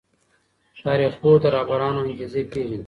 [0.85, 2.77] تاريخ پوه د رهبرانو انګېزې پېژني.